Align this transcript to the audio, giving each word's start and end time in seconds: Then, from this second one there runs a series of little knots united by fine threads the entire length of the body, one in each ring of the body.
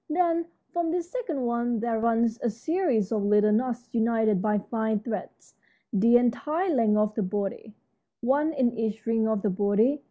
Then, 0.09 0.47
from 0.73 0.89
this 0.89 1.11
second 1.11 1.41
one 1.45 1.79
there 1.79 1.99
runs 1.99 2.39
a 2.41 2.49
series 2.49 3.11
of 3.11 3.21
little 3.23 3.51
knots 3.51 3.87
united 3.93 4.41
by 4.41 4.57
fine 4.57 4.99
threads 4.99 5.53
the 5.93 6.17
entire 6.17 6.73
length 6.73 6.97
of 6.97 7.13
the 7.13 7.21
body, 7.21 7.75
one 8.19 8.51
in 8.51 8.75
each 8.75 9.05
ring 9.05 9.27
of 9.27 9.43
the 9.43 9.51
body. 9.51 9.99